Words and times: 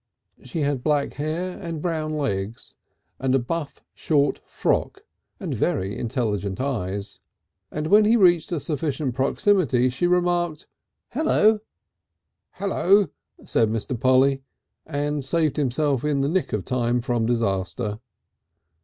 She 0.41 0.61
had 0.61 0.83
black 0.83 1.13
hair 1.13 1.59
and 1.59 1.79
brown 1.79 2.17
legs 2.17 2.73
and 3.19 3.35
a 3.35 3.37
buff 3.37 3.83
short 3.93 4.41
frock 4.47 5.05
and 5.39 5.53
very 5.53 5.95
intelligent 5.95 6.59
eyes. 6.59 7.19
And 7.69 7.85
when 7.85 8.05
he 8.05 8.13
had 8.13 8.21
reached 8.21 8.51
a 8.51 8.59
sufficient 8.59 9.13
proximity 9.13 9.89
she 9.89 10.07
remarked: 10.07 10.65
"Hello!" 11.09 11.59
"Hello," 12.53 13.09
said 13.45 13.69
Mr. 13.69 13.95
Polly, 13.99 14.41
and 14.87 15.23
saved 15.23 15.57
himself 15.57 16.03
in 16.03 16.21
the 16.21 16.29
nick 16.29 16.51
of 16.51 16.65
time 16.65 17.01
from 17.01 17.27
disaster. 17.27 17.99